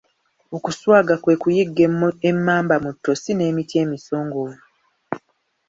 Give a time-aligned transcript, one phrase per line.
[0.55, 1.81] Okuswaga kwe kuyigga
[2.31, 4.57] emmamba mu ttosi n'emiti emisongovu.